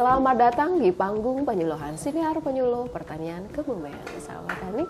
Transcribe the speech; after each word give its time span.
Selamat 0.00 0.32
datang 0.32 0.80
di 0.80 0.96
panggung 0.96 1.44
penyuluhan 1.44 1.92
Siniar 2.00 2.32
Penyuluh 2.40 2.88
Pertanian 2.88 3.44
Kebumen. 3.52 3.92
Sahabat 4.16 4.56
Tani, 4.56 4.88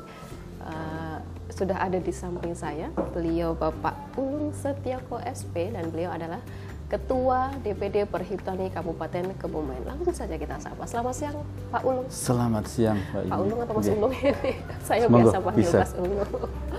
uh, 0.62 1.18
sudah 1.50 1.82
ada 1.82 1.98
di 1.98 2.14
samping 2.14 2.54
saya 2.54 2.94
beliau 3.10 3.58
Bapak 3.58 4.14
Ulung 4.14 4.54
Setiako 4.54 5.18
SP 5.26 5.74
dan 5.74 5.90
beliau 5.90 6.14
adalah 6.14 6.38
Ketua 6.86 7.50
DPD 7.58 8.06
Perhiptani 8.06 8.70
Kabupaten 8.70 9.34
Kebumen. 9.34 9.82
Langsung 9.82 10.14
saja 10.14 10.38
kita 10.38 10.62
sapa. 10.62 10.86
Selamat 10.86 11.14
siang 11.18 11.42
Pak 11.74 11.82
Ulung. 11.82 12.06
Selamat 12.06 12.64
siang 12.70 12.98
Pak 13.10 13.34
Pak 13.34 13.38
Ulung 13.42 13.58
atau 13.66 13.74
Mas. 13.82 13.90
Ulung 13.90 14.14
ini? 14.14 14.52
Saya 14.86 15.10
Semoga 15.10 15.26
biasa 15.26 15.36
panggil 15.42 15.58
bisa. 15.58 15.78
Mas 15.82 15.94
Ulung. 15.98 16.22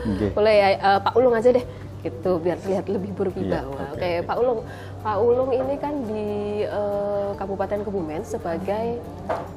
Okay. 0.08 0.30
Boleh 0.32 0.56
ya 0.56 0.68
uh, 0.80 1.00
Pak 1.04 1.14
Ulung 1.20 1.36
aja 1.36 1.52
deh 1.52 1.66
gitu 2.02 2.42
biar 2.42 2.58
terlihat 2.58 2.86
lebih 2.90 3.14
berwibawa. 3.14 3.62
Iya, 3.62 3.62
Oke, 3.66 3.84
oke, 3.86 3.94
oke. 3.94 4.12
Pak 4.26 4.36
Ulung. 4.38 4.60
Pak 5.02 5.18
Ulung 5.18 5.50
ini 5.50 5.76
kan 5.78 5.94
di 6.06 6.26
eh, 6.66 7.30
Kabupaten 7.38 7.80
Kebumen 7.82 8.22
sebagai 8.22 9.02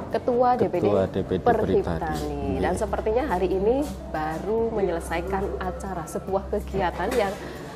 Ketua 0.08 0.56
DPD, 0.56 0.84
Ketua 0.84 1.02
DPD 1.08 1.40
Perhiptani. 1.40 1.82
Perhiptani. 1.84 2.42
Dan 2.60 2.72
Iya. 2.72 2.80
sepertinya 2.80 3.24
hari 3.26 3.48
ini 3.50 3.84
baru 4.08 4.72
menyelesaikan 4.72 5.60
acara 5.60 6.04
sebuah 6.04 6.48
kegiatan 6.48 7.08
yang 7.12 7.32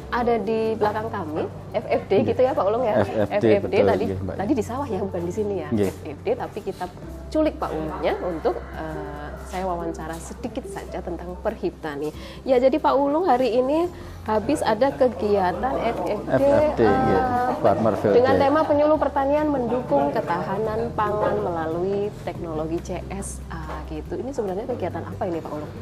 ada 0.08 0.34
di 0.40 0.72
belakang 0.74 1.08
kami, 1.12 1.44
FFD 1.76 2.12
gitu 2.32 2.40
ya 2.40 2.56
Pak 2.56 2.64
Ulung 2.64 2.84
ya. 2.84 3.04
FFD, 3.04 3.68
betul, 3.68 3.84
tadi 3.84 4.04
iya, 4.08 4.16
Mbak. 4.16 4.36
tadi 4.40 4.52
di 4.56 4.64
sawah 4.64 4.88
ya 4.88 5.00
bukan 5.04 5.22
di 5.24 5.32
sini 5.32 5.54
ya. 5.60 5.68
Iya. 5.68 5.90
FFD 5.92 6.26
tapi 6.40 6.58
kita 6.64 6.84
culik 7.28 7.54
Pak 7.60 7.70
Ulungnya 7.76 8.14
untuk 8.24 8.56
eh, 8.56 9.28
saya 9.48 9.64
wawancara 9.64 10.16
sedikit 10.16 10.64
saja 10.68 11.00
tentang 11.00 11.36
Perhiptani. 11.40 12.12
Ya 12.44 12.56
jadi 12.56 12.76
Pak 12.80 12.94
Ulung 12.96 13.28
hari 13.28 13.60
ini 13.60 13.88
habis 14.24 14.60
ada 14.64 14.92
kegiatan 14.92 15.72
FFD, 15.76 16.40
FFD, 16.40 16.80
eh, 16.84 16.88
iya. 16.88 17.20
Farmer 17.60 17.94
Field 18.00 18.14
dengan 18.16 18.34
Day. 18.36 18.42
tema 18.48 18.60
penyuluh 18.64 18.98
pertanian 19.00 19.48
mendukung 19.48 20.12
ketahanan 20.12 20.92
pangan 20.92 21.36
melalui 21.40 22.08
teknologi 22.24 22.80
CSA 22.80 23.88
gitu. 23.92 24.20
Ini 24.20 24.30
sebenarnya 24.32 24.64
kegiatan 24.68 25.04
apa 25.04 25.22
ini 25.28 25.40
Pak 25.40 25.52
Ulung? 25.52 25.72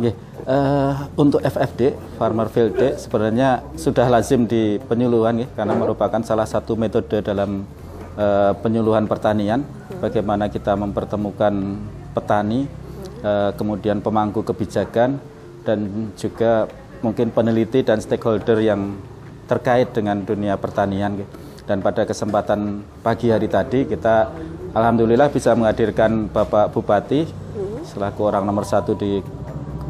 Nggih, 0.00 0.16
eh, 0.48 0.92
untuk 1.20 1.44
FFD 1.44 1.92
Farmer 2.16 2.48
Field 2.48 2.72
Day 2.72 2.96
sebenarnya 2.96 3.60
sudah 3.76 4.08
lazim 4.08 4.48
di 4.48 4.80
penyuluhan 4.80 5.36
nggih, 5.36 5.50
karena 5.52 5.76
merupakan 5.76 6.24
salah 6.24 6.48
satu 6.48 6.72
metode 6.72 7.20
dalam 7.20 7.68
eh, 8.16 8.52
penyuluhan 8.64 9.04
pertanian. 9.04 9.60
Bagaimana 10.00 10.48
kita 10.48 10.72
mempertemukan 10.72 11.52
petani 12.16 12.64
eh, 13.20 13.50
kemudian 13.60 14.00
pemangku 14.00 14.40
kebijakan 14.40 15.20
dan 15.68 16.08
juga 16.16 16.64
mungkin 17.04 17.28
peneliti 17.28 17.84
dan 17.84 18.00
stakeholder 18.00 18.64
yang 18.64 18.96
terkait 19.44 19.92
dengan 19.92 20.24
dunia 20.24 20.56
pertanian 20.56 21.20
nggih. 21.20 21.28
dan 21.68 21.78
pada 21.86 22.02
kesempatan 22.02 22.82
pagi 22.98 23.30
hari 23.30 23.46
tadi 23.46 23.86
kita 23.86 24.26
alhamdulillah 24.74 25.30
bisa 25.30 25.54
menghadirkan 25.54 26.26
Bapak 26.26 26.74
Bupati 26.74 27.30
selaku 27.86 28.26
orang 28.26 28.42
nomor 28.42 28.66
satu 28.66 28.98
di 28.98 29.22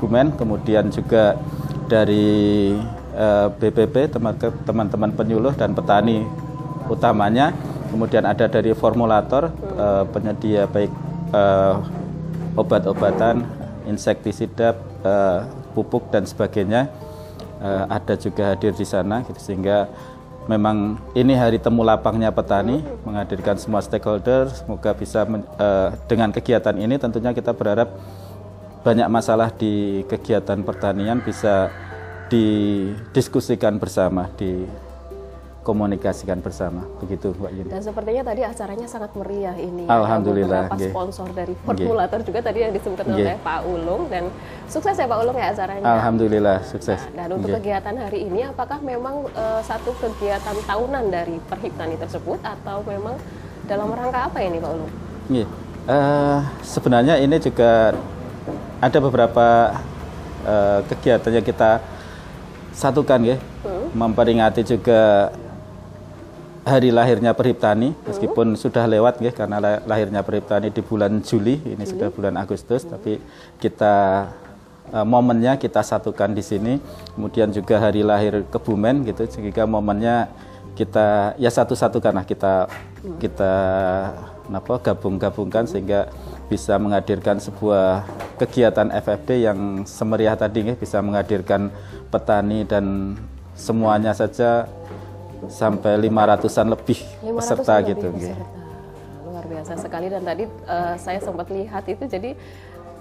Kebumen, 0.01 0.33
kemudian 0.33 0.89
juga 0.89 1.37
dari 1.84 2.73
eh, 3.12 3.47
BPP 3.53 4.17
teman- 4.17 4.41
teman-teman 4.41 5.12
penyuluh 5.12 5.53
dan 5.53 5.77
petani 5.77 6.25
utamanya, 6.89 7.53
kemudian 7.93 8.25
ada 8.25 8.48
dari 8.48 8.73
formulator 8.73 9.53
eh, 9.77 10.05
penyedia 10.09 10.65
baik 10.65 10.89
eh, 11.37 11.75
obat-obatan, 12.56 13.45
insektisida, 13.84 14.73
eh, 15.05 15.45
pupuk 15.77 16.09
dan 16.09 16.25
sebagainya. 16.25 16.89
Eh, 17.61 17.84
ada 17.93 18.17
juga 18.17 18.56
hadir 18.56 18.73
di 18.73 18.89
sana, 18.89 19.21
gitu, 19.28 19.37
sehingga 19.37 19.84
memang 20.48 20.97
ini 21.12 21.37
hari 21.37 21.61
temu 21.61 21.84
lapangnya 21.84 22.33
petani 22.33 22.81
menghadirkan 23.05 23.61
semua 23.61 23.84
stakeholder, 23.84 24.48
semoga 24.48 24.97
bisa 24.97 25.28
men- 25.28 25.45
eh, 25.61 25.93
dengan 26.09 26.33
kegiatan 26.33 26.73
ini 26.81 26.97
tentunya 26.97 27.37
kita 27.37 27.53
berharap 27.53 27.93
banyak 28.80 29.08
masalah 29.12 29.52
di 29.52 30.00
kegiatan 30.08 30.64
pertanian 30.64 31.20
bisa 31.20 31.68
didiskusikan 32.32 33.76
bersama, 33.76 34.32
dikomunikasikan 34.41 36.41
bersama. 36.41 36.88
Begitu, 37.02 37.36
Mbak 37.36 37.50
Yuni. 37.52 37.68
Dan 37.68 37.82
sepertinya 37.84 38.24
tadi 38.24 38.41
acaranya 38.46 38.88
sangat 38.88 39.12
meriah 39.18 39.52
ini. 39.58 39.84
Alhamdulillah, 39.84 40.70
Ada 40.70 40.80
beberapa 40.80 40.96
sponsor 40.96 41.28
dari 41.36 41.52
formulator 41.60 42.24
juga 42.24 42.41
tadi 42.41 42.64
yang 42.64 42.72
disebutkan 42.72 43.12
oleh 43.12 43.36
Pak 43.42 43.60
Ulung 43.68 44.08
dan 44.08 44.32
sukses 44.70 44.97
ya 44.97 45.04
Pak 45.04 45.18
Ulung 45.26 45.36
ya 45.36 45.52
acaranya. 45.52 45.84
Alhamdulillah 45.84 46.64
sukses. 46.64 47.04
Nah, 47.12 47.28
dan 47.28 47.36
untuk 47.36 47.52
kegiatan 47.60 47.92
hari 47.98 48.32
ini 48.32 48.48
apakah 48.48 48.80
memang 48.80 49.28
eh, 49.34 49.60
satu 49.66 49.92
kegiatan 50.00 50.56
tahunan 50.64 51.04
dari 51.12 51.36
Perhiptani 51.50 52.00
tersebut 52.00 52.41
atau 52.41 52.80
memang 52.86 53.18
dalam 53.68 53.92
rangka 53.92 54.30
apa 54.30 54.41
ini 54.41 54.56
Pak 54.56 54.70
Ulung? 54.72 54.92
Eh, 55.91 56.41
sebenarnya 56.62 57.18
ini 57.18 57.34
juga 57.42 57.91
ada 58.80 58.98
beberapa 58.98 59.76
eh, 60.48 60.80
kegiatan 60.88 61.32
yang 61.36 61.46
kita 61.46 61.84
satukan 62.72 63.20
ya, 63.22 63.36
memperingati 63.92 64.64
juga 64.64 65.30
hari 66.64 66.92
lahirnya 66.92 67.32
Perhiptani 67.32 67.96
meskipun 68.04 68.52
sudah 68.54 68.84
lewat 68.84 69.18
ya 69.24 69.32
karena 69.32 69.58
la- 69.58 69.82
lahirnya 69.84 70.20
Perhiptani 70.20 70.68
di 70.68 70.84
bulan 70.84 71.18
Juli 71.24 71.56
ini 71.60 71.82
sudah 71.88 72.12
bulan 72.12 72.36
Agustus 72.41 72.84
tapi 72.88 73.20
kita 73.60 74.28
eh, 74.92 75.06
momennya 75.06 75.60
kita 75.60 75.84
satukan 75.84 76.32
di 76.32 76.41
sini. 76.41 76.80
Kemudian 77.16 77.52
juga 77.52 77.76
hari 77.80 78.00
lahir 78.00 78.44
Kebumen 78.48 79.04
gitu 79.04 79.28
sehingga 79.28 79.68
momennya 79.68 80.32
kita 80.72 81.36
ya 81.36 81.50
satu-satukan 81.52 82.16
lah 82.16 82.24
kita 82.24 82.64
kita 83.20 83.52
apa 84.48 84.74
gabung-gabungkan 84.80 85.68
sehingga 85.68 86.08
bisa 86.50 86.75
menghadirkan 86.83 87.38
sebuah 87.38 88.03
kegiatan 88.43 88.91
FFD 88.91 89.47
yang 89.47 89.87
semeriah 89.87 90.34
tadi 90.34 90.66
nggih, 90.66 90.78
bisa 90.83 90.99
menghadirkan 90.99 91.71
petani 92.11 92.66
dan 92.66 93.15
semuanya 93.55 94.11
saja 94.11 94.66
sampai 95.47 95.97
500-an 96.10 96.66
lebih 96.75 96.99
500 97.22 97.39
peserta 97.39 97.72
lebih 97.78 97.89
gitu 97.94 98.06
peserta. 98.12 98.47
Luar 99.31 99.44
biasa 99.47 99.72
sekali 99.78 100.06
dan 100.10 100.22
tadi 100.27 100.44
eh, 100.50 100.94
saya 100.99 101.22
sempat 101.22 101.47
lihat 101.55 101.87
itu 101.87 102.05
jadi 102.10 102.34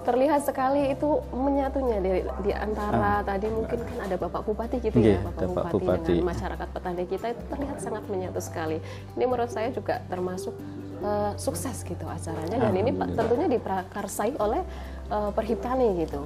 terlihat 0.08 0.42
sekali 0.48 0.96
itu 0.96 1.20
menyatunya 1.36 1.98
di, 2.00 2.12
di 2.48 2.52
antara 2.56 3.20
tadi 3.28 3.52
mungkin 3.52 3.78
kan 3.84 3.98
ada 4.08 4.16
Bapak 4.16 4.42
Bupati 4.48 4.78
gitu 4.80 4.96
Ah. 4.96 5.04
Ya 5.04 5.20
Bapak 5.20 5.44
ada 5.44 5.46
Pak 5.46 5.50
Bupati, 5.54 5.76
Bupati. 5.76 6.14
dengan 6.16 6.28
masyarakat 6.32 6.68
petani 6.72 7.04
kita 7.06 7.26
itu 7.36 7.44
terlihat 7.52 7.78
sangat 7.84 8.04
menyatu 8.08 8.40
sekali. 8.40 8.78
Ini 9.20 9.24
menurut 9.28 9.52
saya 9.52 9.70
juga 9.76 10.00
termasuk 10.08 10.56
eh, 11.04 11.32
sukses 11.40 11.82
gitu 11.84 12.06
acaranya 12.06 12.58
dan 12.60 12.74
ini 12.76 12.92
tentunya 12.94 13.48
diprakarsai 13.48 14.36
oleh 14.40 14.62
eh, 15.10 15.32
Perhiptani 15.34 16.06
gitu. 16.06 16.22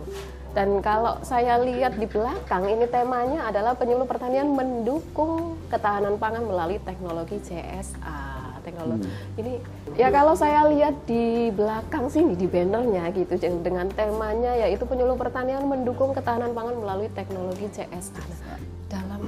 Dan 0.54 0.86
kalau 0.86 1.18
saya 1.26 1.58
lihat 1.66 1.98
di 1.98 2.06
belakang 2.06 2.70
ini 2.70 2.86
temanya 2.86 3.50
adalah 3.50 3.74
penyuluh 3.74 4.06
pertanian 4.06 4.54
mendukung 4.54 5.58
ketahanan 5.74 6.22
pangan 6.22 6.46
melalui 6.46 6.78
teknologi 6.78 7.42
CSA. 7.42 8.62
Teknologi 8.64 9.10
ini 9.36 9.60
ya 10.00 10.08
kalau 10.14 10.38
saya 10.40 10.64
lihat 10.72 11.04
di 11.04 11.52
belakang 11.52 12.08
sini 12.08 12.38
di 12.38 12.48
bannernya 12.48 13.12
gitu 13.12 13.36
dengan 13.60 13.92
temanya 13.92 14.56
yaitu 14.56 14.88
penyuluh 14.88 15.20
pertanian 15.20 15.68
mendukung 15.68 16.16
ketahanan 16.16 16.56
pangan 16.56 16.78
melalui 16.80 17.10
teknologi 17.12 17.68
CSA. 17.74 18.24
Nah, 18.24 18.62
dalam 18.94 19.23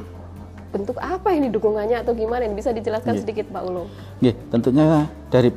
bentuk 0.75 0.99
apa 0.99 1.31
ini 1.31 1.47
dukungannya 1.47 2.03
atau 2.03 2.11
gimana? 2.11 2.43
Ini 2.43 2.55
bisa 2.59 2.75
dijelaskan 2.75 3.15
sedikit 3.23 3.47
Pak 3.47 3.63
Ulung. 3.63 3.87
Nggih, 4.19 4.35
tentunya 4.51 5.07
dari 5.31 5.55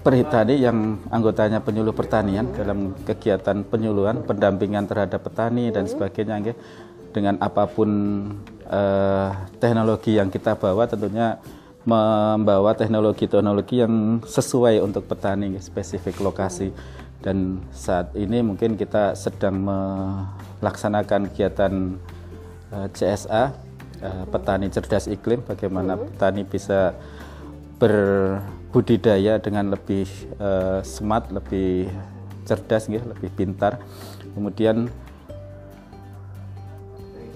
Perhitani 0.00 0.56
yang 0.56 0.96
anggotanya 1.12 1.60
penyuluh 1.60 1.92
pertanian 1.92 2.48
dalam 2.56 2.96
kegiatan 3.04 3.60
penyuluhan, 3.68 4.24
pendampingan 4.24 4.88
terhadap 4.88 5.20
petani 5.20 5.68
dan 5.68 5.84
sebagainya. 5.84 6.56
Dengan 7.12 7.36
apa 7.36 7.68
pun 7.68 7.90
eh, 8.64 9.28
teknologi 9.60 10.16
yang 10.16 10.32
kita 10.32 10.56
bawa 10.56 10.88
tentunya 10.88 11.36
membawa 11.84 12.72
teknologi-teknologi 12.72 13.84
yang 13.84 14.24
sesuai 14.24 14.80
untuk 14.80 15.04
petani 15.04 15.60
spesifik 15.60 16.16
lokasi. 16.24 16.72
Dan 17.20 17.60
saat 17.68 18.16
ini 18.16 18.40
mungkin 18.40 18.80
kita 18.80 19.12
sedang 19.12 19.60
melaksanakan 20.64 21.28
kegiatan 21.28 22.00
eh, 22.72 22.88
CSA 22.88 23.69
eh, 24.02 24.24
petani 24.28 24.66
cerdas 24.72 25.06
iklim 25.06 25.44
bagaimana 25.44 25.96
petani 25.96 26.44
bisa 26.44 26.92
berbudidaya 27.80 29.40
dengan 29.40 29.72
lebih 29.72 30.08
eh, 30.36 30.80
smart, 30.84 31.32
lebih 31.32 31.88
cerdas, 32.44 32.90
nggih, 32.90 33.04
lebih 33.16 33.30
pintar. 33.32 33.80
Kemudian 34.34 34.90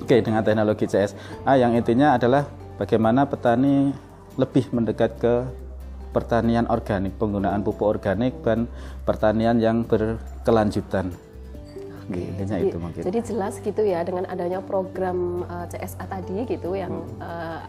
Oke, 0.04 0.20
dengan 0.20 0.44
teknologi 0.44 0.84
CSA 0.84 1.56
yang 1.56 1.72
intinya 1.72 2.12
adalah 2.12 2.44
bagaimana 2.76 3.24
petani 3.24 3.88
lebih 4.36 4.68
mendekat 4.68 5.16
ke 5.16 5.48
pertanian 6.12 6.68
organik, 6.68 7.16
penggunaan 7.16 7.64
pupuk 7.64 7.88
organik 7.88 8.36
dan 8.44 8.68
pertanian 9.08 9.56
yang 9.56 9.80
berkelanjutan. 9.88 11.08
Nggih, 12.08 12.24
intinya 12.34 12.56
Jadi- 12.58 12.68
itu 12.70 12.78
mungkin. 12.80 13.02
Jadi 13.02 13.18
jelas 13.24 13.54
gitu 13.60 13.82
ya 13.82 14.00
dengan 14.04 14.24
adanya 14.28 14.60
program 14.60 15.44
eh, 15.44 15.66
CSA 15.72 16.04
tadi 16.08 16.36
gitu 16.46 16.76
yang 16.76 16.92
Hmm. 16.92 17.20
eh, 17.22 17.62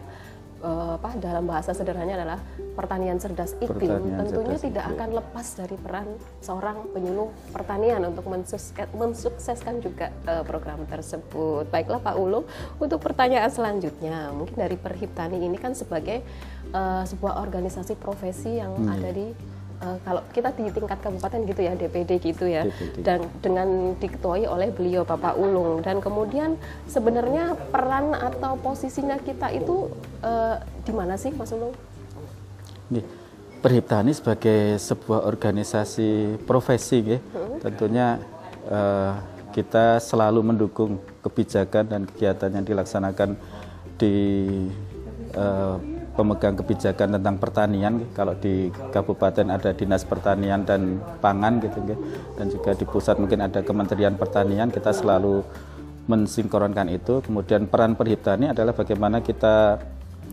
uh, 0.66 0.96
apa 0.96 1.16
dalam 1.20 1.44
bahasa 1.44 1.76
sederhananya 1.76 2.22
adalah 2.22 2.40
pertanian 2.74 3.16
cerdas 3.20 3.56
iklim 3.60 3.76
pertanian 3.76 4.18
tentunya 4.24 4.56
cerdas 4.56 4.66
tidak 4.66 4.84
iklim. 4.84 4.96
akan 4.96 5.08
lepas 5.20 5.46
dari 5.56 5.76
peran 5.76 6.08
seorang 6.40 6.76
penyuluh 6.92 7.28
pertanian 7.52 8.00
untuk 8.08 8.24
mensukseskan 8.96 9.74
juga 9.82 10.12
uh, 10.28 10.44
program 10.46 10.84
tersebut. 10.88 11.68
Baiklah 11.68 12.00
Pak 12.00 12.16
Ulu, 12.16 12.44
untuk 12.80 13.00
pertanyaan 13.02 13.48
selanjutnya 13.50 14.32
mungkin 14.32 14.56
dari 14.56 14.76
Perhiptani 14.78 15.40
ini 15.42 15.56
kan 15.60 15.72
sebagai 15.76 16.22
uh, 16.72 17.02
sebuah 17.04 17.42
organisasi 17.42 17.98
profesi 17.98 18.60
yang 18.60 18.76
hmm. 18.76 18.92
ada 18.92 19.10
di 19.12 19.26
uh, 19.82 19.98
kalau 20.04 20.22
kita 20.32 20.52
di 20.56 20.70
tingkat 20.72 20.98
kabupaten 21.00 21.40
gitu 21.48 21.60
ya 21.60 21.72
DPD 21.76 22.10
gitu 22.20 22.44
ya 22.48 22.62
DPD. 22.64 23.02
dan 23.04 23.20
dengan 23.40 23.68
diketuai 23.98 24.44
oleh 24.48 24.68
beliau 24.72 25.02
Bapak 25.04 25.36
Ulung 25.36 25.84
dan 25.84 26.00
kemudian 26.00 26.60
sebenarnya 26.88 27.56
peran 27.70 28.16
atau 28.16 28.56
posisinya 28.60 29.20
kita 29.20 29.52
itu 29.52 29.90
uh, 30.24 30.56
di 30.84 30.92
mana 30.92 31.18
sih 31.20 31.32
Mas 31.34 31.52
Ulung? 31.52 31.74
Nih, 32.92 33.02
Perhiptani 33.56 34.14
sebagai 34.14 34.78
sebuah 34.78 35.26
organisasi 35.26 36.38
profesi 36.46 37.02
ya, 37.02 37.18
hmm. 37.18 37.58
tentunya 37.64 38.20
uh, 38.70 39.16
kita 39.50 39.98
selalu 39.98 40.44
mendukung 40.44 41.00
kebijakan 41.24 41.88
dan 41.88 42.02
kegiatan 42.04 42.52
yang 42.52 42.62
dilaksanakan 42.62 43.34
di 43.96 44.14
uh, 45.34 45.80
pemegang 46.16 46.56
kebijakan 46.56 47.20
tentang 47.20 47.36
pertanian 47.36 48.00
kalau 48.16 48.32
di 48.32 48.72
kabupaten 48.90 49.52
ada 49.52 49.70
dinas 49.76 50.02
pertanian 50.02 50.64
dan 50.64 50.98
pangan 51.20 51.60
gitu 51.60 51.78
dan 52.40 52.46
juga 52.48 52.72
di 52.72 52.88
pusat 52.88 53.20
mungkin 53.20 53.44
ada 53.44 53.60
kementerian 53.60 54.16
pertanian 54.16 54.72
kita 54.72 54.96
selalu 54.96 55.44
mensinkronkan 56.08 56.88
itu 56.88 57.20
kemudian 57.20 57.68
peran 57.68 57.92
perhiptani 57.94 58.50
adalah 58.50 58.72
bagaimana 58.72 59.20
kita 59.20 59.84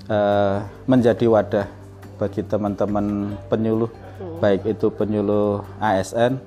uh, 0.07 0.57
menjadi 0.88 1.25
wadah 1.27 1.68
bagi 2.15 2.45
teman-teman 2.47 3.36
penyuluh 3.51 3.91
hmm. 3.91 4.39
baik 4.39 4.63
itu 4.69 4.88
penyuluh 4.94 5.68
ASN 5.83 6.39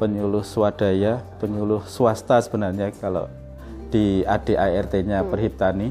penyuluh 0.00 0.46
swadaya 0.46 1.20
penyuluh 1.42 1.84
swasta 1.84 2.40
sebenarnya 2.40 2.94
kalau 2.96 3.28
di 3.92 4.22
ADART-nya 4.24 5.26
hmm. 5.26 5.28
perhiptani 5.28 5.90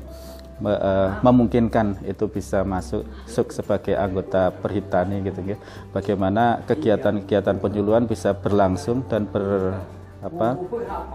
me, 0.57 0.73
uh, 0.73 1.21
memungkinkan 1.21 2.01
itu 2.05 2.25
bisa 2.29 2.65
masuk 2.65 3.05
suk 3.29 3.53
sebagai 3.53 3.93
anggota 3.93 4.49
perhitani 4.49 5.21
gitu 5.25 5.39
ya. 5.43 5.57
Bagaimana 5.93 6.65
kegiatan-kegiatan 6.65 7.61
penyuluhan 7.61 8.09
bisa 8.09 8.33
berlangsung 8.33 9.05
dan 9.05 9.29
ber 9.29 9.77
apa 10.17 10.57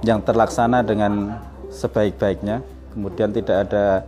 yang 0.07 0.23
terlaksana 0.23 0.87
dengan 0.87 1.43
sebaik-baiknya. 1.69 2.63
Kemudian 2.93 3.33
tidak 3.33 3.69
ada 3.69 4.07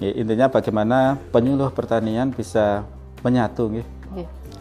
ya, 0.00 0.10
intinya 0.16 0.48
bagaimana 0.48 1.20
penyuluh 1.30 1.70
pertanian 1.70 2.32
bisa 2.34 2.82
menyatu 3.22 3.70
ya. 3.78 3.84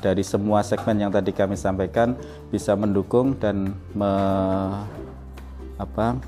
Dari 0.04 0.20
semua 0.20 0.60
segmen 0.68 1.00
yang 1.00 1.16
tadi 1.16 1.32
kami 1.32 1.56
sampaikan 1.56 2.20
bisa 2.52 2.76
mendukung 2.76 3.40
dan 3.40 3.72
me, 3.96 4.12
apa 5.80 6.20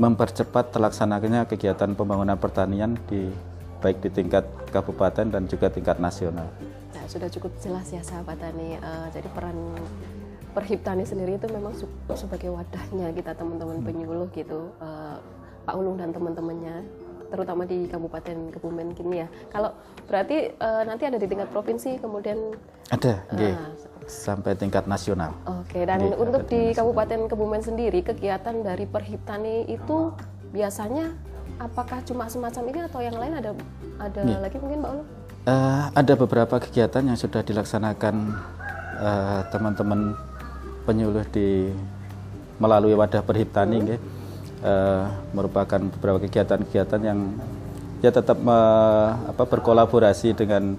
mempercepat 0.00 0.72
terlaksananya 0.72 1.44
kegiatan 1.44 1.92
pembangunan 1.92 2.36
pertanian 2.40 2.96
di 3.06 3.28
baik 3.82 3.98
di 4.00 4.10
tingkat 4.14 4.46
kabupaten 4.70 5.26
dan 5.28 5.42
juga 5.50 5.68
tingkat 5.68 5.98
nasional. 5.98 6.46
Nah, 6.94 7.04
sudah 7.10 7.28
cukup 7.28 7.50
jelas 7.58 7.90
ya 7.90 8.00
sahabat 8.00 8.38
tani. 8.38 8.78
Uh, 8.78 9.10
jadi 9.10 9.28
peran 9.34 9.58
perhiptani 10.54 11.02
sendiri 11.02 11.40
itu 11.40 11.50
memang 11.50 11.74
sebagai 12.14 12.52
wadahnya 12.54 13.10
kita 13.10 13.34
teman-teman 13.34 13.82
hmm. 13.82 13.86
penyuluh 13.88 14.28
gitu, 14.36 14.70
uh, 14.78 15.18
Pak 15.66 15.74
Ulung 15.74 15.98
dan 15.98 16.14
teman-temannya, 16.14 16.84
terutama 17.32 17.64
di 17.64 17.88
Kabupaten 17.88 18.52
Kebumen 18.52 18.92
kini 18.92 19.24
ya. 19.24 19.28
Kalau 19.48 19.72
berarti 20.04 20.52
uh, 20.60 20.84
nanti 20.84 21.08
ada 21.08 21.16
di 21.16 21.24
tingkat 21.24 21.48
provinsi 21.48 21.96
kemudian 21.96 22.52
ada, 22.92 23.24
uh, 23.32 23.72
sampai 24.04 24.52
tingkat 24.52 24.84
nasional. 24.84 25.32
Oke, 25.48 25.88
dan 25.88 26.04
di 26.04 26.12
untuk 26.12 26.44
di 26.44 26.76
Kabupaten 26.76 27.32
Kebumen 27.32 27.64
sendiri 27.64 28.04
kegiatan 28.04 28.60
dari 28.60 28.84
Perhiptani 28.84 29.64
itu 29.72 30.12
biasanya 30.52 31.16
apakah 31.56 32.04
cuma 32.04 32.28
semacam 32.28 32.62
ini 32.68 32.80
atau 32.84 33.00
yang 33.00 33.16
lain 33.16 33.40
ada 33.40 33.50
ada 33.96 34.20
ya. 34.20 34.38
lagi 34.44 34.60
mungkin 34.60 34.84
Mbak 34.84 34.92
Ulu? 34.92 35.04
Uh, 35.42 35.84
ada 35.96 36.14
beberapa 36.14 36.56
kegiatan 36.60 37.02
yang 37.02 37.18
sudah 37.18 37.42
dilaksanakan 37.42 38.14
uh, 39.00 39.40
teman-teman 39.50 40.14
penyuluh 40.86 41.26
di 41.34 41.72
melalui 42.62 42.94
wadah 42.94 43.26
Perhiptani, 43.26 43.82
hmm. 43.82 43.98
Uh, 44.62 45.10
merupakan 45.36 45.78
beberapa 45.78 46.22
kegiatan-kegiatan 46.24 47.00
yang 47.02 47.18
ya 48.02 48.10
tetap 48.10 48.38
uh, 48.42 49.30
apa 49.30 49.44
berkolaborasi 49.46 50.34
dengan 50.34 50.74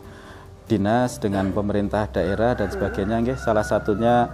dinas 0.68 1.20
dengan 1.20 1.52
pemerintah 1.52 2.08
daerah 2.12 2.56
dan 2.56 2.72
sebagainya. 2.72 3.20
Nggih 3.24 3.38
salah 3.40 3.64
satunya 3.64 4.32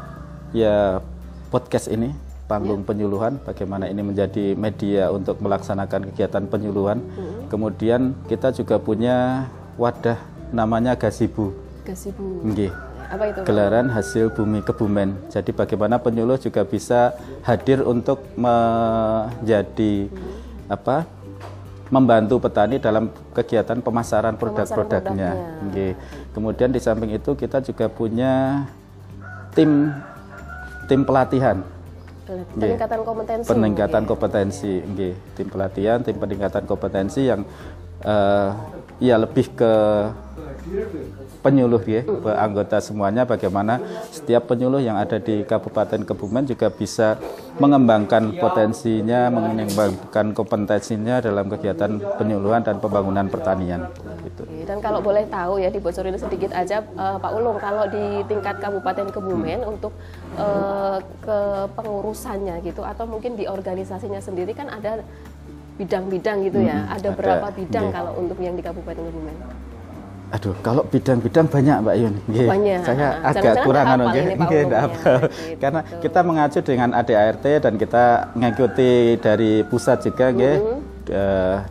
ya 0.53 1.01
podcast 1.49 1.89
ini 1.89 2.13
panggung 2.49 2.85
yeah. 2.85 2.89
penyuluhan. 2.89 3.33
Bagaimana 3.41 3.85
ini 3.89 4.01
menjadi 4.01 4.57
media 4.57 5.13
untuk 5.13 5.37
melaksanakan 5.41 6.13
kegiatan 6.13 6.45
penyuluhan. 6.49 7.01
Hmm. 7.01 7.45
kemudian 7.49 8.13
kita 8.29 8.53
juga 8.53 8.77
punya 8.77 9.49
wadah 9.77 10.17
namanya 10.53 10.97
Gasibu. 10.97 11.53
Gasibu. 11.85 12.45
Nggih 12.45 12.88
apa 13.09 13.23
itu 13.25 13.39
gelaran 13.41 13.89
hasil 13.89 14.29
bumi 14.29 14.61
kebumen 14.61 15.17
jadi 15.33 15.49
bagaimana 15.49 15.97
penyuluh 15.97 16.37
juga 16.37 16.61
bisa 16.61 17.17
hadir 17.41 17.81
untuk 17.81 18.21
menjadi 18.37 20.07
hmm. 20.07 20.69
apa 20.69 21.09
membantu 21.89 22.37
petani 22.37 22.77
dalam 22.77 23.09
kegiatan 23.33 23.81
pemasaran 23.81 24.37
produk-produknya. 24.37 25.57
Kemudian 26.37 26.69
di 26.69 26.77
samping 26.77 27.17
itu 27.17 27.33
kita 27.33 27.65
juga 27.65 27.89
punya 27.89 28.65
tim 29.57 29.89
tim 30.85 31.01
pelatihan. 31.01 31.65
Peningkatan 32.29 33.01
kompetensi. 33.01 33.47
Peningkatan 33.49 34.03
kompetensi, 34.05 34.73
okay. 34.85 35.13
tim 35.33 35.47
pelatihan, 35.49 35.97
tim 36.05 36.13
peningkatan 36.13 36.63
kompetensi 36.69 37.25
yang 37.25 37.41
uh, 38.05 38.53
ya 39.01 39.17
lebih 39.17 39.49
ke 39.57 39.73
penyuluh 41.39 41.81
ya, 41.87 42.03
anggota 42.35 42.83
semuanya 42.83 43.23
bagaimana 43.23 43.79
setiap 44.11 44.51
penyuluh 44.51 44.83
yang 44.83 44.99
ada 44.99 45.17
di 45.17 45.47
Kabupaten 45.47 46.03
Kebumen 46.03 46.45
juga 46.45 46.67
bisa 46.67 47.15
mengembangkan 47.59 48.35
potensinya, 48.39 49.31
mengembangkan 49.31 50.35
kompetensinya 50.35 51.23
dalam 51.23 51.47
kegiatan 51.47 51.99
penyuluhan 52.19 52.63
dan 52.63 52.79
pembangunan 52.83 53.27
pertanian. 53.27 53.87
Gitu. 54.23 54.43
Dan 54.67 54.83
kalau 54.83 54.99
boleh 54.99 55.27
tahu 55.27 55.63
ya 55.63 55.71
dibocorin 55.71 56.15
sedikit 56.19 56.51
aja 56.55 56.83
uh, 56.95 57.17
Pak 57.19 57.31
Ulung, 57.35 57.57
kalau 57.59 57.87
di 57.87 58.23
tingkat 58.27 58.59
Kabupaten 58.59 59.07
Kebumen 59.11 59.63
hmm. 59.63 59.73
untuk 59.73 59.93
uh, 60.35 60.99
kepengurusannya 61.23 62.61
gitu 62.63 62.83
atau 62.83 63.07
mungkin 63.07 63.39
di 63.39 63.47
organisasinya 63.47 64.19
sendiri 64.19 64.51
kan 64.51 64.67
ada 64.67 65.03
bidang-bidang 65.79 66.43
gitu 66.43 66.59
ya. 66.59 66.83
Hmm, 66.83 66.95
ada, 66.95 67.07
ada 67.07 67.17
berapa 67.17 67.47
bidang 67.55 67.85
yeah. 67.87 67.95
kalau 67.95 68.11
untuk 68.19 68.37
yang 68.43 68.55
di 68.59 68.63
Kabupaten 68.63 68.99
Kebumen? 68.99 69.37
Aduh, 70.29 70.53
kalau 70.61 70.85
bidang-bidang 70.85 71.49
banyak 71.49 71.77
Mbak 71.81 71.95
Yun. 71.97 72.13
Banyak. 72.29 72.79
Saya 72.85 73.17
nah, 73.17 73.33
agak 73.33 73.65
kurang 73.65 73.85
anu 73.97 74.13
nggih, 74.13 74.25
nggih 74.37 74.61
apa. 74.69 74.93
Gitu. 74.93 75.13
Karena 75.57 75.81
kita 76.05 76.19
mengacu 76.21 76.59
dengan 76.61 76.89
ADART 76.93 77.45
dan 77.65 77.73
kita 77.81 78.05
mengikuti 78.37 79.17
dari 79.17 79.65
pusat 79.65 80.05
juga 80.05 80.29
nggih. 80.29 80.57
Mm 80.61 80.69
-hmm. 80.69 80.87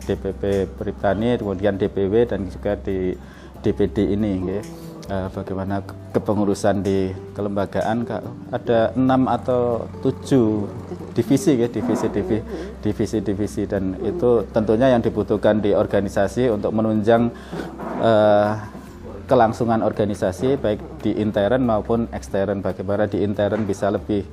DPP 0.03 0.43
Pertani, 0.75 1.39
kemudian 1.39 1.79
DPW 1.79 2.27
dan 2.27 2.51
juga 2.51 2.75
di 2.75 3.15
DPD 3.63 4.11
ini 4.11 4.29
nggih. 4.43 4.63
Uh, 4.63 4.88
bagaimana 5.09 5.81
kepengurusan 6.13 6.85
di 6.85 7.09
kelembagaan 7.33 8.05
ada 8.53 8.93
enam 8.93 9.25
atau 9.25 9.89
tujuh 10.05 10.69
divisi 11.17 11.57
ya 11.57 11.67
divisi 11.67 12.07
divisi 12.13 12.39
divisi 12.81 13.17
divisi. 13.19 13.61
Dan 13.65 13.97
itu 14.05 14.45
tentunya 14.53 14.93
yang 14.93 15.01
dibutuhkan 15.01 15.59
di 15.59 15.73
organisasi 15.73 16.53
untuk 16.53 16.71
menunjang 16.71 17.33
uh, 17.99 18.53
kelangsungan 19.25 19.85
organisasi 19.85 20.57
baik 20.57 20.81
di 21.05 21.17
intern 21.17 21.65
maupun 21.65 22.09
ekstern. 22.13 22.61
Bagaimana 22.61 23.05
di 23.05 23.21
intern 23.21 23.65
bisa 23.65 23.93
lebih 23.93 24.25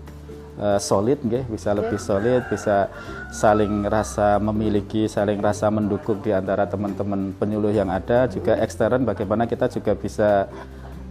uh, 0.61 0.81
solid 0.81 1.21
nggih, 1.23 1.45
bisa 1.49 1.73
lebih 1.77 2.01
solid, 2.01 2.45
bisa 2.49 2.89
saling 3.33 3.85
rasa 3.87 4.41
memiliki, 4.41 5.07
saling 5.07 5.41
rasa 5.41 5.69
mendukung 5.69 6.21
di 6.21 6.33
antara 6.33 6.65
teman-teman 6.67 7.33
penyuluh 7.37 7.73
yang 7.73 7.89
ada, 7.93 8.29
juga 8.29 8.57
ekstern 8.61 9.05
bagaimana 9.05 9.45
kita 9.45 9.69
juga 9.73 9.93
bisa 9.97 10.49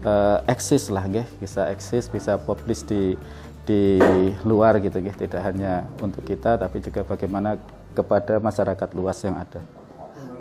uh, 0.06 0.42
eksis 0.50 0.90
lah 0.90 1.06
nggih, 1.06 1.28
bisa 1.42 1.70
eksis, 1.70 2.10
bisa 2.10 2.38
publish 2.42 2.86
di 2.86 3.18
di 3.66 3.98
luar 4.46 4.78
gitu 4.78 5.02
ya, 5.02 5.14
tidak 5.18 5.42
hanya 5.42 5.90
untuk 5.98 6.22
kita 6.22 6.54
tapi 6.62 6.86
juga 6.86 7.02
bagaimana 7.02 7.58
kepada 7.98 8.38
masyarakat 8.38 8.90
luas 8.94 9.18
yang 9.26 9.42
ada. 9.42 9.62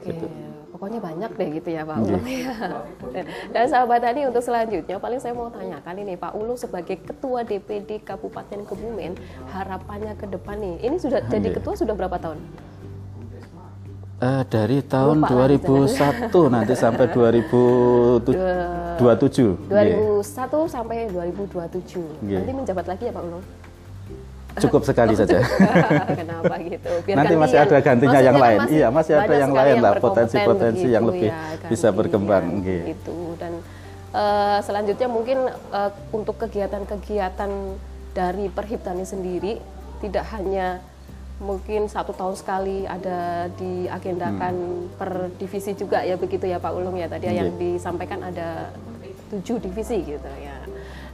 Okay. 0.05 0.13
Gitu. 0.13 0.54
Pokoknya 0.85 1.00
banyak 1.00 1.33
deh 1.41 1.49
gitu 1.57 1.69
ya 1.73 1.81
Pak 1.88 1.97
Ulu. 1.97 2.21
Dan 3.57 3.64
sahabat 3.73 4.05
tadi 4.05 4.29
untuk 4.29 4.45
selanjutnya 4.45 5.00
paling 5.00 5.17
saya 5.17 5.33
mau 5.33 5.49
tanyakan 5.49 5.97
ini 5.97 6.12
Pak 6.12 6.37
Ulu 6.37 6.61
sebagai 6.61 7.00
Ketua 7.00 7.41
DPD 7.41 8.05
Kabupaten 8.05 8.69
Kebumen 8.69 9.17
harapannya 9.49 10.12
ke 10.12 10.29
depan 10.29 10.61
nih. 10.61 10.85
Ini 10.85 11.00
sudah 11.00 11.25
jadi 11.25 11.57
ketua 11.57 11.73
sudah 11.73 11.97
berapa 11.97 12.21
tahun? 12.21 12.37
Eh, 14.21 14.43
dari 14.53 14.85
tahun 14.85 15.25
Lupa 15.25 15.33
lah 15.33 15.57
2001 16.29 16.53
nanti 16.53 16.76
sampai 16.76 17.09
2027. 17.17 19.00
2001 19.64 20.69
sampai 20.69 21.09
2027. 21.09 21.97
Nggih. 22.21 22.45
Nanti 22.45 22.53
menjabat 22.53 22.85
lagi 22.93 23.09
ya 23.09 23.12
Pak 23.17 23.25
Ulung? 23.25 23.41
Cukup 24.63 24.83
sekali 24.89 25.15
saja. 25.19 25.43
Kenapa 26.15 26.55
gitu? 26.63 26.91
Nanti 27.11 27.35
masih 27.35 27.59
ada 27.59 27.77
gantinya 27.83 28.21
yang 28.21 28.39
lain. 28.39 28.61
Iya, 28.71 28.87
masih 28.93 29.15
ada 29.19 29.35
yang 29.35 29.53
lain 29.53 29.77
lah, 29.83 29.93
potensi-potensi 29.99 30.87
yang 30.91 31.05
begitu 31.05 31.27
lebih 31.27 31.31
ya, 31.31 31.69
bisa 31.71 31.89
berkembang, 31.91 32.45
gantian, 32.45 32.61
nggih. 32.63 32.83
Itu 32.95 33.17
dan 33.41 33.53
eh, 34.15 34.59
selanjutnya 34.63 35.09
mungkin 35.11 35.39
eh, 35.51 35.91
untuk 36.15 36.39
kegiatan-kegiatan 36.39 37.51
dari 38.15 38.47
Perhiptani 38.47 39.03
sendiri 39.03 39.59
tidak 39.99 40.25
hanya 40.31 40.79
mungkin 41.43 41.91
satu 41.91 42.15
tahun 42.15 42.39
sekali 42.39 42.87
ada 42.87 43.51
diagendakan 43.59 44.55
per 44.95 45.35
divisi 45.35 45.75
juga 45.75 46.07
ya 46.07 46.15
begitu 46.15 46.47
ya 46.47 46.63
Pak 46.63 46.73
Ulung 46.79 46.95
ya 46.95 47.11
tadi 47.11 47.27
yang 47.27 47.59
disampaikan 47.59 48.23
ada 48.23 48.71
tujuh 49.35 49.59
divisi 49.59 49.99
gitu 50.07 50.31
ya. 50.39 50.54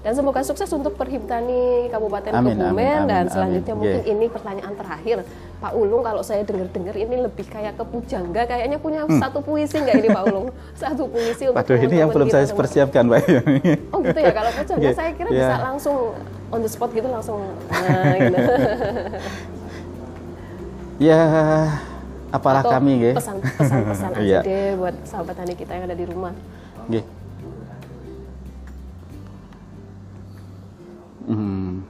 Dan 0.00 0.16
semoga 0.16 0.40
sukses 0.40 0.64
untuk 0.70 0.96
Perhiptani 0.96 1.60
Kabupaten 1.86 2.32
Amin, 2.32 2.56
Kebumen 2.56 2.72
amin, 2.72 3.00
dan 3.04 3.20
amin, 3.20 3.28
selanjutnya 3.28 3.68
amin. 3.70 3.80
mungkin 3.84 4.00
Yeah. 4.00 4.12
ini 4.16 4.26
pertanyaan 4.26 4.72
terakhir 4.74 5.16
Pak 5.60 5.72
Ulung 5.74 6.00
kalau 6.00 6.22
saya 6.22 6.40
dengar-dengar 6.40 6.96
ini 6.96 7.16
lebih 7.20 7.44
kayak 7.44 7.76
ke 7.76 7.84
pujangga 7.84 8.42
kayaknya 8.46 8.78
punya 8.78 9.04
satu 9.14 9.38
puisi 9.38 9.76
nggak 9.76 9.96
ini 9.98 10.08
Pak 10.08 10.24
Ulung 10.24 10.48
satu 10.80 11.04
puisi 11.04 11.44
untuk 11.46 11.60
Hmm. 11.60 11.68
Waduh, 11.68 11.84
ini 11.84 11.94
yang 11.94 12.08
belum 12.08 12.28
saya 12.28 12.48
semua. 12.48 12.58
persiapkan, 12.58 13.04
Pak. 13.06 13.20
oh 13.92 13.98
gitu 14.00 14.18
ya 14.18 14.32
kalau 14.32 14.50
pujangga 14.54 14.80
Yeah, 14.82 14.96
saya 14.96 15.10
kira 15.12 15.28
yeah. 15.28 15.40
bisa 15.42 15.56
langsung 15.62 15.96
on 16.48 16.60
the 16.60 16.70
spot 16.70 16.90
gitu 16.90 17.04
langsung 17.06 17.38
nah, 17.68 18.16
gitu. 18.16 18.38
ya, 20.98 21.20
apalah 22.30 22.62
Atau 22.62 22.72
kami, 22.72 22.90
nggih. 22.98 23.14
pesan-pesan 23.16 24.10
aja 24.16 24.22
Iya. 24.22 24.40
deh 24.40 24.68
buat 24.76 24.96
sahabat 25.04 25.34
tani 25.34 25.52
kita 25.52 25.72
yang 25.72 25.84
ada 25.84 25.92
di 25.94 26.04
rumah 26.04 26.32
Nggih. 26.88 27.04
Hmm. 31.30 31.86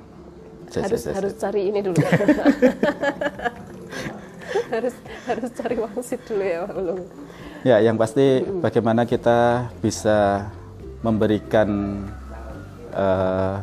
Saya- 0.68 0.85
harus 0.87 1.00
saya- 1.00 1.16
harus 1.16 1.32
cari 1.35 1.73
ini 1.73 1.80
dulu. 1.80 1.97
Harus 4.70 4.94
harus 5.26 5.50
cari 5.50 5.76
wangsit 5.78 6.20
dulu 6.26 6.42
ya 6.42 6.62
Pak 6.62 6.75
Ulung 6.75 7.02
Ya, 7.61 7.76
yang 7.78 7.94
pasti 7.94 8.40
bagaimana 8.59 9.02
kita 9.04 9.68
bisa 9.78 10.49
memberikan 11.02 11.68
eh, 12.90 13.56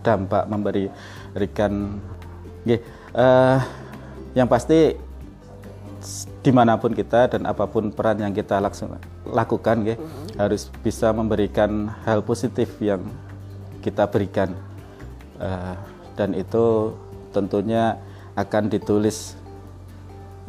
dampak, 0.00 0.44
memberikan, 0.48 1.98
Nggih, 2.62 2.80
eh, 3.12 3.58
yang 4.32 4.46
pasti 4.46 4.94
di 6.40 6.52
mana 6.54 6.80
pun 6.80 6.94
kita 6.94 7.28
dan 7.28 7.44
apa 7.44 7.66
pun 7.66 7.90
peran 7.90 8.22
yang 8.22 8.32
kita 8.32 8.56
laksana- 8.56 9.02
lakukan, 9.28 9.76
nggih, 9.82 9.98
harus 10.38 10.70
bisa 10.80 11.10
memberikan 11.10 11.90
hal 12.06 12.22
positif 12.22 12.70
yang 12.80 13.02
kita 13.80 14.06
berikan, 14.06 14.54
Eh, 15.40 15.74
dan 16.14 16.36
itu 16.36 16.92
tentunya 17.32 17.96
akan 18.36 18.68
ditulis 18.68 19.40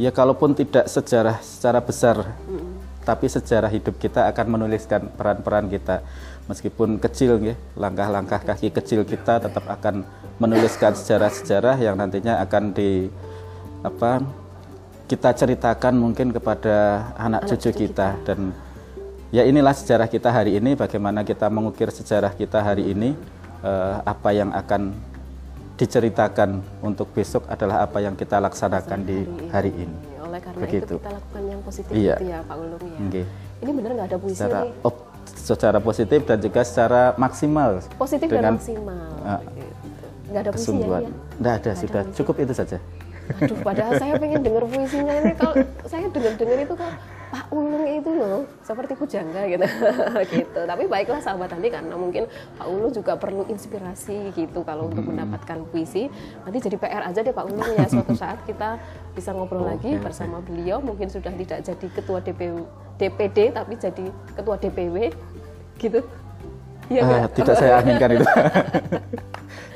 Ya 0.01 0.09
kalaupun 0.09 0.57
tidak 0.57 0.89
sejarah 0.89 1.43
secara 1.45 1.77
besar, 1.77 2.33
tapi 3.05 3.29
sejarah 3.29 3.69
hidup 3.69 4.01
kita 4.01 4.25
akan 4.33 4.57
menuliskan 4.57 5.11
peran-peran 5.13 5.69
kita. 5.69 6.01
Meskipun 6.49 6.97
kecil, 6.97 7.37
nggih, 7.37 7.53
langkah-langkah 7.77 8.41
kaki 8.41 8.73
kecil 8.73 9.05
kita 9.05 9.37
tetap 9.37 9.61
akan 9.67 10.01
menuliskan 10.41 10.97
sejarah-sejarah 10.97 11.77
yang 11.77 11.99
nantinya 11.99 12.41
akan 12.41 12.73
di 12.73 13.13
apa 13.85 14.25
kita 15.05 15.37
ceritakan 15.37 15.93
mungkin 15.93 16.33
kepada 16.33 17.11
anak, 17.19 17.45
cucu, 17.51 17.85
kita. 17.85 18.17
dan 18.25 18.57
ya 19.29 19.45
inilah 19.45 19.75
sejarah 19.75 20.09
kita 20.09 20.33
hari 20.33 20.57
ini. 20.57 20.73
Bagaimana 20.73 21.21
kita 21.21 21.45
mengukir 21.51 21.93
sejarah 21.93 22.33
kita 22.33 22.57
hari 22.57 22.89
ini, 22.89 23.13
eh, 23.61 23.95
apa 24.03 24.29
yang 24.31 24.49
akan 24.51 24.91
diceritakan 25.75 26.49
untuk 26.79 27.09
besok 27.09 27.47
adalah 27.47 27.81
apa 27.81 27.97
yang 27.97 28.13
kita 28.13 28.37
laksanakan 28.37 28.99
di 29.01 29.17
hari 29.49 29.73
ini. 29.75 29.97
oleh 30.21 30.37
karena 30.39 30.61
Begitu. 30.61 30.85
itu 30.87 30.97
kita 30.97 31.11
lakukan 31.11 31.43
yang 31.43 31.61
positif 31.61 31.91
Iya. 31.91 32.15
gitu 32.15 32.25
ya 32.25 32.39
Pak 32.41 32.55
Ulung 32.55 32.83
ya 32.85 32.99
Nggih. 33.01 33.25
ini 33.59 33.71
benar 33.73 33.89
nggak 33.91 34.07
ada 34.07 34.17
puisi 34.17 34.37
Secara 34.37 34.59
nih 34.61 34.71
op- 34.81 35.05
secara 35.27 35.77
positif 35.81 36.19
dan 36.23 36.37
juga 36.39 36.61
secara 36.61 37.01
maksimal 37.15 37.71
positif 37.93 38.27
dengan 38.27 38.43
dan 38.45 38.53
maksimal 38.55 39.05
uh, 39.19 39.39
gitu. 39.43 40.07
nggak 40.29 40.41
ada 40.41 40.51
puisi 40.51 40.71
ya, 40.71 40.99
Nggak 41.35 41.53
ada, 41.57 41.71
sudah 41.75 42.01
cukup 42.15 42.35
itu 42.39 42.53
saja. 42.53 42.77
aduh 43.33 43.59
padahal 43.59 43.93
saya 43.97 44.13
pengen 44.15 44.39
dengar 44.39 44.63
puisinya 44.65 45.13
ini 45.15 45.31
kalau 45.35 45.55
saya 45.91 46.05
dengar 46.07 46.33
dengar 46.37 46.57
itu 46.59 46.73
kok 46.73 46.91
Pak 47.31 47.47
Ulung 47.47 47.87
itu 47.87 48.11
loh 48.11 48.43
seperti 48.59 48.93
pujangga 48.99 49.47
gitu. 49.47 49.63
Gitu. 50.31 50.59
Tapi 50.67 50.83
baiklah 50.91 51.23
sahabat 51.23 51.55
tadi 51.55 51.71
karena 51.71 51.95
mungkin 51.95 52.27
Pak 52.59 52.67
Ulung 52.67 52.91
juga 52.91 53.15
perlu 53.15 53.47
inspirasi 53.47 54.35
gitu 54.35 54.67
kalau 54.67 54.91
untuk 54.91 55.07
mendapatkan 55.07 55.63
puisi. 55.71 56.11
Nanti 56.43 56.59
jadi 56.59 56.75
PR 56.75 57.07
aja 57.07 57.23
deh 57.23 57.31
Pak 57.31 57.45
Ulung 57.47 57.71
ya 57.71 57.87
suatu 57.87 58.11
saat 58.19 58.43
kita 58.43 58.75
bisa 59.15 59.31
ngobrol 59.31 59.63
lagi 59.63 59.95
oke. 59.95 60.03
bersama 60.03 60.43
beliau. 60.43 60.83
Mungkin 60.83 61.07
sudah 61.07 61.31
tidak 61.31 61.63
jadi 61.63 61.87
ketua 61.95 62.19
DP, 62.19 62.51
DPD 62.99 63.55
tapi 63.55 63.73
jadi 63.79 64.05
ketua 64.35 64.55
DPW 64.59 64.95
gitu. 65.79 66.03
Ah, 66.91 67.23
nggak? 67.23 67.39
tidak 67.39 67.55
saya 67.55 67.79
aminkan 67.79 68.19
itu. 68.19 68.27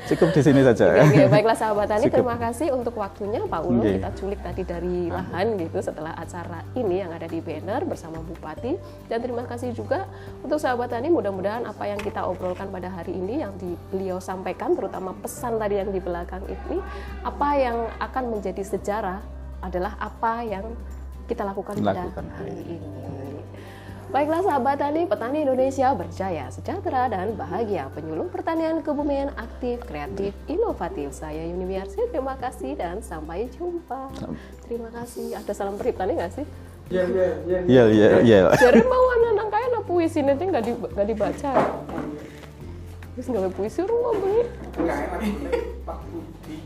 cukup 0.06 0.28
di 0.32 0.42
sini 0.42 0.60
saja. 0.62 0.86
Oke, 1.02 1.04
oke. 1.06 1.22
baiklah 1.28 1.56
sahabat 1.58 1.86
tani, 1.90 2.06
Cukup. 2.06 2.14
terima 2.14 2.36
kasih 2.38 2.68
untuk 2.72 2.94
waktunya 2.96 3.40
Pak 3.44 3.60
Ulung. 3.66 3.82
Oke. 3.82 3.98
Kita 3.98 4.10
culik 4.14 4.40
tadi 4.40 4.62
dari 4.62 4.96
lahan 5.10 5.46
gitu 5.58 5.78
setelah 5.82 6.12
acara 6.14 6.62
ini 6.78 7.02
yang 7.02 7.10
ada 7.10 7.26
di 7.26 7.38
banner 7.42 7.82
bersama 7.84 8.22
Bupati. 8.22 8.78
Dan 9.10 9.18
terima 9.20 9.44
kasih 9.44 9.74
juga 9.74 10.06
untuk 10.40 10.62
sahabat 10.62 10.94
tani, 10.94 11.10
mudah-mudahan 11.10 11.66
apa 11.66 11.84
yang 11.90 11.98
kita 11.98 12.22
obrolkan 12.22 12.70
pada 12.70 12.88
hari 12.88 13.12
ini 13.14 13.42
yang 13.42 13.52
di, 13.58 13.74
beliau 13.90 14.22
sampaikan, 14.22 14.78
terutama 14.78 15.12
pesan 15.18 15.58
tadi 15.58 15.82
yang 15.82 15.90
di 15.90 16.00
belakang 16.00 16.42
ini, 16.46 16.78
apa 17.26 17.48
yang 17.58 17.76
akan 17.98 18.24
menjadi 18.38 18.62
sejarah 18.62 19.18
adalah 19.64 19.98
apa 19.98 20.46
yang 20.46 20.64
kita 21.26 21.42
lakukan 21.42 21.74
pada 21.82 22.06
Lakukan 22.06 22.26
hari 22.38 22.54
hari 22.54 22.64
ini. 22.78 23.15
Baiklah 24.06 24.38
sahabat 24.38 24.78
tani, 24.78 25.02
petani 25.02 25.42
Indonesia 25.42 25.90
berjaya, 25.90 26.46
sejahtera 26.54 27.10
dan 27.10 27.34
bahagia. 27.34 27.90
Penyuluh 27.90 28.30
pertanian 28.30 28.78
kebumian 28.78 29.34
aktif, 29.34 29.82
kreatif, 29.82 30.30
inovatif. 30.46 31.10
Saya 31.10 31.42
Yuni 31.42 31.66
Wiarsi, 31.66 32.06
terima 32.14 32.38
kasih 32.38 32.78
dan 32.78 33.02
sampai 33.02 33.50
jumpa. 33.58 34.06
Terima 34.70 34.94
kasih. 34.94 35.34
Ada 35.34 35.50
salam 35.50 35.74
perhiptani 35.74 36.22
nggak 36.22 36.32
sih? 36.38 36.46
Iya, 36.86 37.02
iya, 37.66 38.08
iya. 38.22 38.38
Jadi 38.54 38.86
mau 38.86 39.04
anak-anak 39.18 39.46
kayak 39.50 39.66
anak 39.74 39.82
puisi 39.90 40.22
nanti 40.22 40.42
nggak 40.46 40.62
di, 40.62 40.72
nggak 40.78 41.06
dibaca. 41.10 41.52
Terus 43.18 43.26
nggak 43.26 43.42
ada 43.42 43.50
puisi 43.58 43.80
rumah 43.82 44.12
beli. 44.22 44.42
Enggak 44.78 44.98
enak. 45.02 45.20
Pak 45.82 45.98
Budi. 46.14 46.56